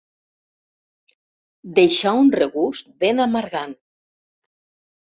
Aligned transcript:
Deixà 1.81 2.15
un 2.23 2.33
regust 2.39 2.93
ben 3.07 3.25
amargant. 3.29 3.81